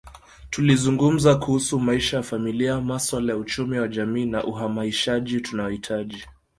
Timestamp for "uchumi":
3.39-3.79